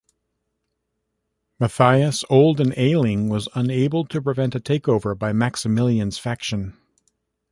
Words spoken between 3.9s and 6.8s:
to prevent a takeover by Maximilian's faction.